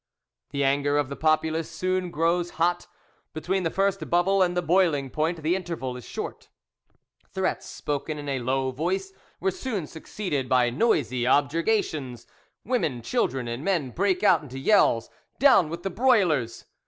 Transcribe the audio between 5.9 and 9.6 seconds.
is short. Threats spoken in a low voice were